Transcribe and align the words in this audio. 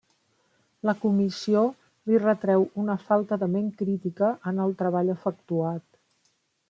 La 0.89 0.93
comissió 1.01 1.61
li 2.11 2.21
retreu 2.23 2.65
una 2.85 2.95
falta 3.11 3.39
de 3.43 3.51
ment 3.57 3.67
crítica 3.83 4.31
en 4.53 4.63
el 4.65 4.75
treball 4.81 5.13
efectuat. 5.17 5.87